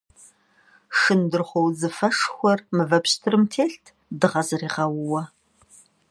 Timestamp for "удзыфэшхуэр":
1.67-2.59